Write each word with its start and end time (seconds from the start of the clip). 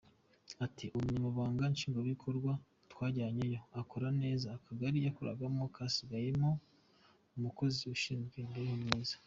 Ati 0.65 0.85
“Uwo 0.89 1.01
Munyamabanga 1.05 1.63
Nshingwabikorwa 1.73 2.51
twajyanyeyo 2.91 3.59
akora 3.81 4.07
neza, 4.21 4.45
akagari 4.57 4.97
yakoragamo 5.05 5.61
kasigayemo 5.75 6.49
umukozi 7.37 7.81
ushinzwe 7.95 8.35
imibereho 8.39 8.75
myiza. 8.83 9.15